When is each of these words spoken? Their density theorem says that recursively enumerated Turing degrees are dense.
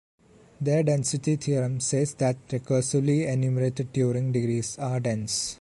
Their 0.59 0.81
density 0.81 1.35
theorem 1.35 1.79
says 1.79 2.15
that 2.15 2.47
recursively 2.47 3.27
enumerated 3.27 3.93
Turing 3.93 4.33
degrees 4.33 4.75
are 4.79 4.99
dense. 4.99 5.49